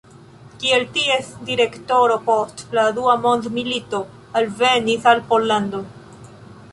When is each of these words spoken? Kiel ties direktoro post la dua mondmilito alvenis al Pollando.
Kiel 0.61 0.85
ties 0.93 1.27
direktoro 1.49 2.15
post 2.29 2.63
la 2.77 2.85
dua 2.99 3.15
mondmilito 3.27 3.99
alvenis 4.41 5.07
al 5.13 5.23
Pollando. 5.31 5.83